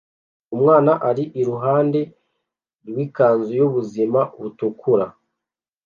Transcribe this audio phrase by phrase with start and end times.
[0.55, 2.01] Umwana ari iruhande
[2.87, 5.05] rwikanzu yubuzima butukura